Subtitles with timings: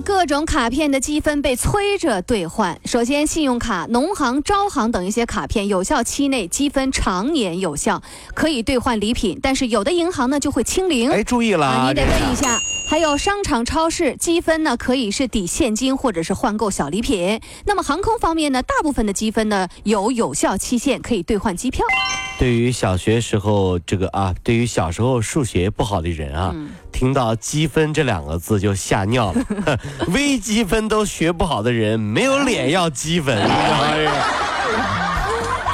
[0.00, 2.78] 各种卡片的积分被催着兑换。
[2.84, 8.02] 首先，信用卡、农行、招行等一些卡片有效期内积分常年有效，
[8.34, 9.38] 可以兑换礼品。
[9.42, 11.10] 但是有的银行呢就会清零。
[11.10, 12.58] 哎，注意了啊，啊，你得问一下。
[12.88, 17.40] 还有商场、超市积分呢，可以是抵现金或者是换购小礼品。
[17.64, 21.84] 那么航空方面呢，大部分的积分呢有有效期限，可以兑换机票。
[22.38, 29.44] 对于小学时候这个啊，对于小时候数学不好的人啊，嗯听到积分这两个字就吓尿了。
[30.08, 33.36] 微积分都学不好的人，没有脸要积分。
[33.38, 34.12] 哎呀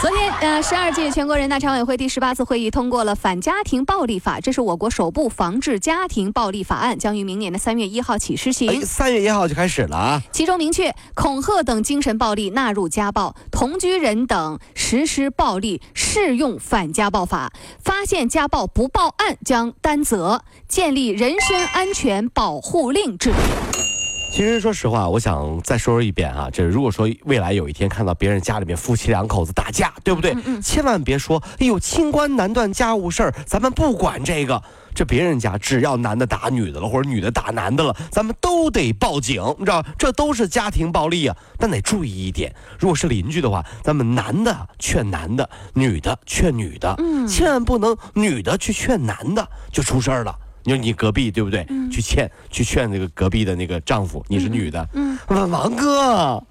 [0.03, 8.69] 昨天，呃，十二届全国人大常委会第十八次会议通过了《反家庭暴力法》，这是我国首部防治家庭暴力法案，将于明年的三月一号起施行。
[8.69, 10.21] 哎，三月一号就开始了啊。
[10.33, 24.02] 其中明确，恐吓等精神暴力纳入家暴，同居人等实施暴力适用反家暴法，发现家暴不报案将担责，建立人身安全保护令制度。
[24.33, 30.35] 其实说实话，我想再说一遍啊，这如果说未来有一天看到别人家里面夫妻两口子打架，对不对？
[30.63, 34.63] 千万别说，哎呦，清官难断家务事儿，咱们不管这个。
[34.95, 41.37] 这别人家只要男的打女的了，或者女的打男的了，咱们都得报警，你知道，这都是家庭暴力啊。
[41.59, 50.39] 但得注意一点，如果是邻居的话，咱们男的劝男的，女的劝女的，嗯千万不能女的去劝男的就出事儿了。
[50.65, 51.67] 你说你隔壁对不对？
[51.91, 56.43] 去劝去劝那个隔壁的那个丈夫，你是女的，嗯，王王哥，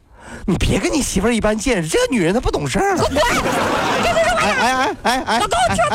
[0.46, 3.04] 你别跟你媳妇儿一般见识，这个女人她不懂事儿了。
[4.42, 5.40] 哎哎哎哎哎！
[5.40, 5.88] 我给我全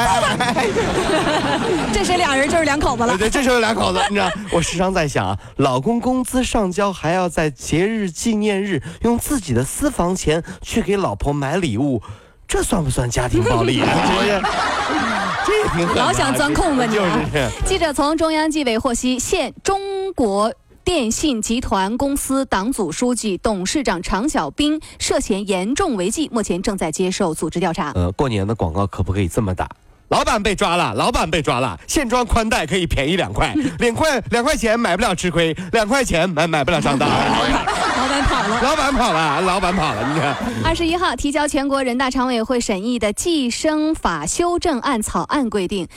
[1.93, 12.01] 这谁俩人就是两口子对对，这时候有两口子，你知道，我时常在想啊，老公工资上交，还要在节日纪念日用自己的私房钱去给老婆买礼物，
[12.47, 13.89] 这算不算家庭暴力啊？
[15.47, 16.07] 这是，这也挺狠啊。
[16.07, 17.51] 老想钻空子你就啊是。
[17.65, 20.53] 记者从中央纪委获悉，现中国。
[20.85, 27.91] 电信集团公司党组书记、董事长常小兵涉嫌严重违纪，目前正在接受组织调查。
[27.97, 29.69] 呃，过年的广告可不可以这么打？
[30.09, 37.09] 老板被抓了，老板被抓了，现装宽带可以便宜两块， 两块两块钱买不了吃亏，两块钱买买不了上当。
[37.09, 38.61] 老板跑了。
[38.63, 40.37] 老板跑了，老板跑了，你看。
[40.65, 45.89] 二十一号提交全国人大常委会审议的《计生法修正案》草案规定，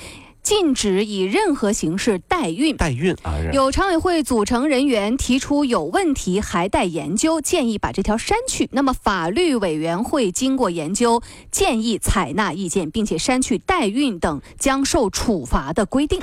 [0.41, 2.77] 禁止以任何形式代孕。
[2.77, 8.69] 代孕啊，有常委会组成人员提出有问题，还待研究，建议把这条删去。
[8.71, 16.19] 那么法律委员会经过研究，建议采纳意见，并且删去代孕等将受处罚的规定。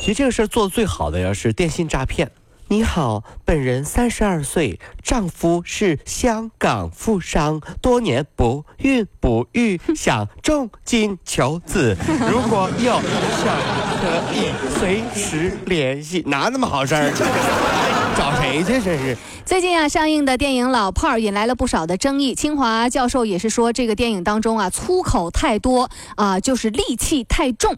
[0.00, 2.30] 其实这个事儿做的最好的呀是电信诈骗。
[2.68, 11.96] 你好，本人三十二岁，丈夫是香港富商，多年不孕不育， 想重金求子。
[12.28, 12.94] 如果有
[13.38, 13.56] 想
[14.00, 14.50] 可以
[14.80, 17.85] 随时联系，哪那么好事儿？
[18.16, 18.80] 找谁去？
[18.80, 19.16] 这是。
[19.44, 22.34] 最近啊，上映的电影《老炮儿》引来了不少的争议。
[22.34, 27.74] 清华教授也是说，这个电影当中啊，粗口太多啊、就是戾气太重。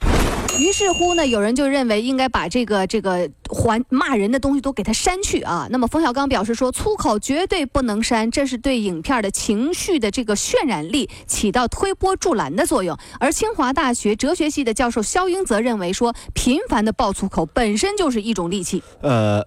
[0.59, 5.69] 于是乎呢，有人就认为应该把这个这个还骂人的东西都给它删去啊。
[5.71, 12.97] 那么冯小刚表示说，粗口绝对不能删，这是对影片的情绪的这个渲染力起到推波助澜的作用。
[13.20, 18.82] 而清华大学哲学系的教授肖英则认为说，频繁的爆粗口本身就是一种戾气。
[19.03, 19.44] 呃，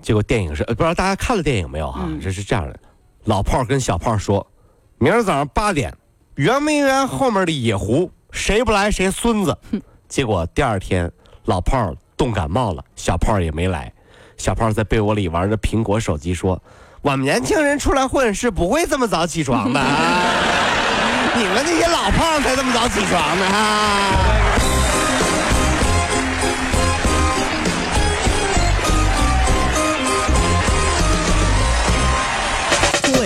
[0.00, 2.78] 结果电影是呃不知道大家看了电影没有哈、嗯这是这样的，
[3.24, 4.46] 老炮儿跟小炮儿说，
[4.98, 5.94] 明儿早上八点，
[6.36, 9.56] 圆明园后面的野湖，谁不来谁孙子。
[10.08, 11.10] 结果第二天，
[11.44, 13.92] 老炮儿冻感冒了，小炮儿也没来。
[14.36, 16.62] 小炮儿在被窝里玩着苹果手机说
[17.02, 20.22] ：“我们年轻人出来混是不会这么早起床的，啊
[21.36, 23.44] 你们那些老炮儿才这么早起床呢。
[23.44, 24.47] 啊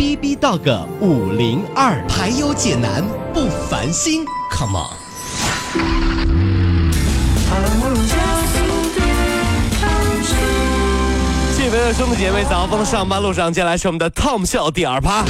[0.00, 3.04] bb 到个五零二排忧解难
[3.34, 4.24] 不烦心。
[4.50, 4.96] Come on
[11.54, 15.22] 谢谢朋友兄弟姐妹早峰上班路上接下来是我们的 tom 笑第二趴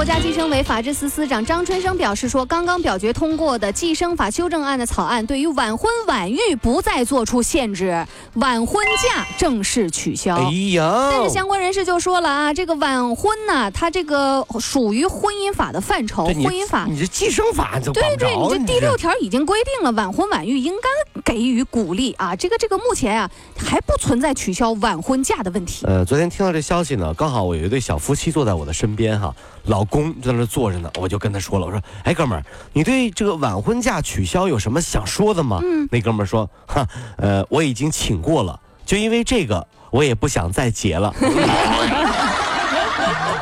[0.00, 8.06] 国家计生委法制司司长张春生表示说，刚刚表决通过的计生法修正案的草案，对于晚婚晚育不再做出限制，
[8.36, 10.36] 晚婚假正式取消。
[10.36, 16.86] 哎呀，但是相关人士就说了啊，这个晚婚呢，它这个属于婚姻法的范畴，婚姻法。
[16.88, 22.34] 你这计生法你都管对对，你这第六条已经规定了，晚婚晚育应该给予鼓励啊。
[22.34, 25.84] 这个这个目前啊还不存在取消晚婚假的问题。
[25.84, 35.60] 呃，昨天听到这消息呢，刚好我有一对小夫妻坐在我的身边哈，老公就在那坐着呢，我就跟他说了，我说，哎，哥们儿，你对这个晚婚假取消有什么想说的吗？
[35.62, 41.12] 嗯，那哥们儿说，哈，呃，我已经请过了，就因为这个，我也不想再结了。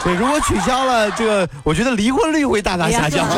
[0.03, 3.29] 对，如果取消了这个，我觉得离婚率会大大下降。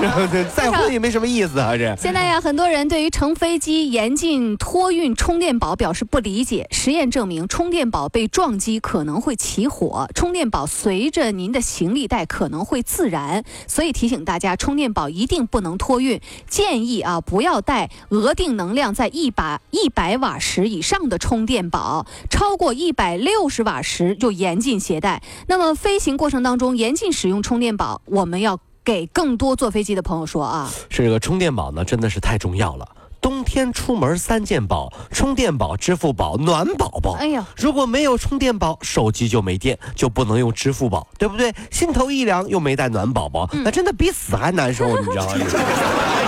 [0.00, 1.94] 然后这再婚也没什么意思啊，这。
[1.96, 6.66] 现在呀，很多人对于乘飞机严禁托运充电宝表示不理解。
[6.70, 16.20] 实验证明，充电宝被撞击可能会起火，充电宝随着您的行李带可能会自燃，所以提醒大家，充电宝一定不能托运。
[16.48, 25.22] 建议啊，不要带额定能量在一百一百瓦时以上的充电宝，超过一百六十瓦时就严禁携带。
[25.48, 30.66] 那么飞行过程当中严禁使用充电宝，我们要给更多坐飞机的朋友说啊。
[30.88, 32.88] 是这个充电宝呢，真的是太重要了。
[33.20, 37.12] 冬天出门三件宝：充电宝、支付宝、暖宝宝。
[37.20, 41.54] 哎呀，如果没有充电宝，手机就没电，就不能用支付宝，对不对？
[41.70, 45.34] 心头一凉，又没带暖宝宝，那真的比死还难受，你知道吗？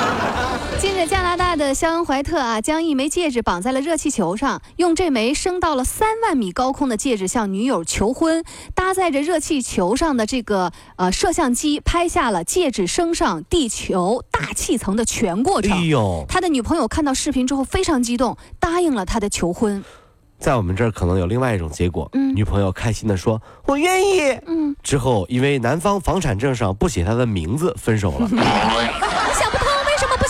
[0.80, 8.42] 近日，加拿大的肖恩怀特啊，将一枚戒指绑在了热气球上，用这枚升到了三万米高空的戒指向女友求婚。
[8.74, 15.86] 搭载着热气球上的这个呃摄像机拍下了戒指升上地球大气层的全过程哎程。
[15.86, 19.84] 呦，他的女朋友看到视频之后非常激动，答应了他的求婚。
[20.38, 28.30] 在我们这儿可能有另外一种结果，嗯女朋友开心的说：“我愿意。”嗯，之后因为男方房产证上不写他的名字，分手了。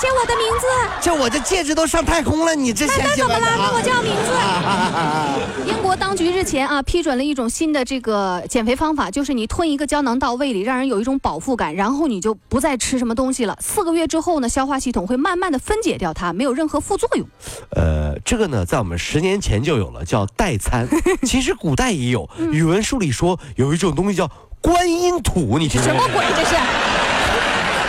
[0.01, 0.67] 写我的名字？
[1.03, 3.47] 这我这戒指都上太空了，你这那那怎么了？
[3.59, 4.33] 那我叫名字。
[4.33, 13.55] 啊英国当局日前啊批准了一种新的这个减肥方法，就是你吞一个胶囊到胃里，让人有一种饱腹感，然后你就不再吃什么东西了。
[13.61, 17.29] 四个月之后呢，消化系统会慢慢的分解掉它，没有任何副作用。
[17.73, 20.89] 呃，这个呢，在我们十年前就有了，叫代餐。
[21.27, 24.31] 其实古代也有，嗯语文书里说有一种东西叫
[24.63, 25.83] 观音土，你听？
[25.83, 26.25] 什么鬼？
[26.35, 26.55] 这是？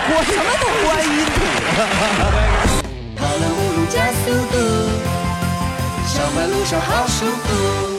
[0.07, 1.37] 我什么都观音土。
[3.17, 4.55] 跑了五路加速度，
[6.07, 7.90] 上班路上好舒服。